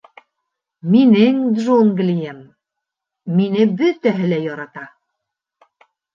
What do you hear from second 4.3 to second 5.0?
лә ярата.